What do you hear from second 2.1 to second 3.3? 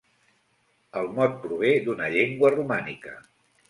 llengua romànica.